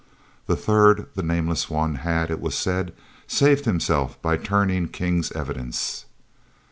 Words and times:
The 0.47 0.55
third, 0.55 1.05
the 1.13 1.21
nameless 1.21 1.69
one, 1.69 1.93
had, 1.97 2.31
it 2.31 2.41
was 2.41 2.55
said, 2.55 2.91
saved 3.27 3.65
himself 3.65 4.19
by 4.23 4.35
turning 4.35 4.87
King's 4.87 5.31
evidence. 5.33 6.07